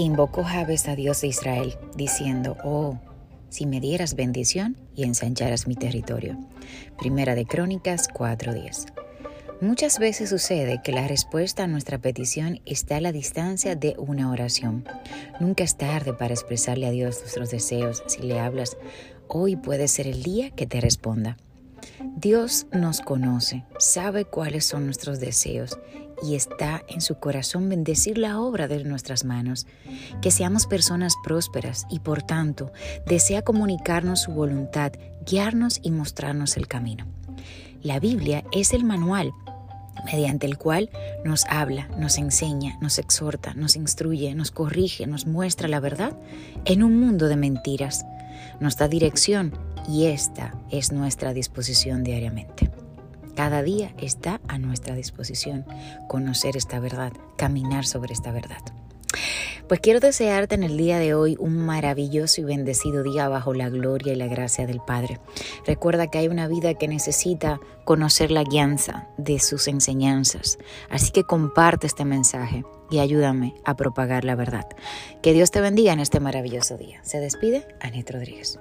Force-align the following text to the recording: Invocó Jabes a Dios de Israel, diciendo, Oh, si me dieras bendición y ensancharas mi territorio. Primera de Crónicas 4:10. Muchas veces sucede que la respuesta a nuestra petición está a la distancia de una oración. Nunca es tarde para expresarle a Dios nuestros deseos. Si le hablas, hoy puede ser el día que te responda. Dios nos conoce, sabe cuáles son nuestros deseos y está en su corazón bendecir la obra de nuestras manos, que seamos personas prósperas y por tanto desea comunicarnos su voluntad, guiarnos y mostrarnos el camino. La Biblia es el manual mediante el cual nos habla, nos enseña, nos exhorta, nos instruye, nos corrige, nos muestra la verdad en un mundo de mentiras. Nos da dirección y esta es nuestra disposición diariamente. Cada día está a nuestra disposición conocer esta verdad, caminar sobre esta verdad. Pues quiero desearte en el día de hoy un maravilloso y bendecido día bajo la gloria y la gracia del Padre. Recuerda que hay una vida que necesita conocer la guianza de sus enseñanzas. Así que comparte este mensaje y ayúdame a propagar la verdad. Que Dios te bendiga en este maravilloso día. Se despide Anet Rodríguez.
Invocó 0.00 0.44
Jabes 0.44 0.86
a 0.86 0.94
Dios 0.94 1.22
de 1.22 1.26
Israel, 1.26 1.76
diciendo, 1.96 2.56
Oh, 2.62 3.00
si 3.48 3.66
me 3.66 3.80
dieras 3.80 4.14
bendición 4.14 4.76
y 4.94 5.02
ensancharas 5.02 5.66
mi 5.66 5.74
territorio. 5.74 6.38
Primera 6.96 7.34
de 7.34 7.44
Crónicas 7.46 8.08
4:10. 8.08 8.92
Muchas 9.60 9.98
veces 9.98 10.30
sucede 10.30 10.80
que 10.84 10.92
la 10.92 11.08
respuesta 11.08 11.64
a 11.64 11.66
nuestra 11.66 11.98
petición 11.98 12.60
está 12.64 12.98
a 12.98 13.00
la 13.00 13.10
distancia 13.10 13.74
de 13.74 13.96
una 13.98 14.30
oración. 14.30 14.84
Nunca 15.40 15.64
es 15.64 15.76
tarde 15.76 16.12
para 16.12 16.32
expresarle 16.32 16.86
a 16.86 16.92
Dios 16.92 17.18
nuestros 17.18 17.50
deseos. 17.50 18.04
Si 18.06 18.22
le 18.22 18.38
hablas, 18.38 18.76
hoy 19.26 19.56
puede 19.56 19.88
ser 19.88 20.06
el 20.06 20.22
día 20.22 20.50
que 20.50 20.66
te 20.68 20.80
responda. 20.80 21.38
Dios 22.16 22.66
nos 22.72 23.00
conoce, 23.00 23.64
sabe 23.78 24.24
cuáles 24.24 24.64
son 24.64 24.86
nuestros 24.86 25.20
deseos 25.20 25.78
y 26.22 26.34
está 26.34 26.82
en 26.88 27.00
su 27.00 27.16
corazón 27.16 27.68
bendecir 27.68 28.18
la 28.18 28.40
obra 28.40 28.68
de 28.68 28.82
nuestras 28.84 29.24
manos, 29.24 29.66
que 30.20 30.30
seamos 30.30 30.66
personas 30.66 31.14
prósperas 31.22 31.86
y 31.90 32.00
por 32.00 32.22
tanto 32.22 32.72
desea 33.06 33.42
comunicarnos 33.42 34.22
su 34.22 34.32
voluntad, 34.32 34.92
guiarnos 35.24 35.80
y 35.82 35.90
mostrarnos 35.90 36.56
el 36.56 36.66
camino. 36.66 37.06
La 37.82 38.00
Biblia 38.00 38.44
es 38.50 38.72
el 38.72 38.84
manual 38.84 39.32
mediante 40.04 40.46
el 40.46 40.58
cual 40.58 40.90
nos 41.24 41.44
habla, 41.46 41.88
nos 41.98 42.18
enseña, 42.18 42.78
nos 42.80 42.98
exhorta, 42.98 43.54
nos 43.54 43.76
instruye, 43.76 44.34
nos 44.34 44.50
corrige, 44.50 45.06
nos 45.06 45.26
muestra 45.26 45.68
la 45.68 45.80
verdad 45.80 46.16
en 46.64 46.82
un 46.82 46.98
mundo 46.98 47.28
de 47.28 47.36
mentiras. 47.36 48.04
Nos 48.60 48.76
da 48.76 48.88
dirección 48.88 49.52
y 49.88 50.06
esta 50.06 50.54
es 50.70 50.92
nuestra 50.92 51.32
disposición 51.32 52.04
diariamente. 52.04 52.70
Cada 53.34 53.62
día 53.62 53.94
está 53.98 54.40
a 54.46 54.58
nuestra 54.58 54.94
disposición 54.94 55.64
conocer 56.08 56.56
esta 56.56 56.78
verdad, 56.78 57.12
caminar 57.36 57.86
sobre 57.86 58.12
esta 58.12 58.30
verdad. 58.30 58.60
Pues 59.68 59.80
quiero 59.80 60.00
desearte 60.00 60.54
en 60.54 60.62
el 60.62 60.76
día 60.78 60.98
de 60.98 61.14
hoy 61.14 61.36
un 61.38 61.56
maravilloso 61.58 62.40
y 62.40 62.44
bendecido 62.44 63.02
día 63.02 63.28
bajo 63.28 63.52
la 63.52 63.68
gloria 63.68 64.12
y 64.12 64.16
la 64.16 64.26
gracia 64.26 64.66
del 64.66 64.80
Padre. 64.80 65.20
Recuerda 65.66 66.06
que 66.06 66.18
hay 66.18 66.28
una 66.28 66.48
vida 66.48 66.74
que 66.74 66.88
necesita 66.88 67.60
conocer 67.84 68.30
la 68.30 68.44
guianza 68.44 69.08
de 69.18 69.38
sus 69.38 69.68
enseñanzas. 69.68 70.58
Así 70.90 71.12
que 71.12 71.24
comparte 71.24 71.86
este 71.86 72.06
mensaje 72.06 72.64
y 72.90 72.98
ayúdame 72.98 73.54
a 73.64 73.76
propagar 73.76 74.24
la 74.24 74.34
verdad. 74.34 74.66
Que 75.22 75.34
Dios 75.34 75.50
te 75.50 75.60
bendiga 75.60 75.92
en 75.92 76.00
este 76.00 76.18
maravilloso 76.18 76.78
día. 76.78 77.00
Se 77.04 77.20
despide 77.20 77.68
Anet 77.80 78.10
Rodríguez. 78.10 78.58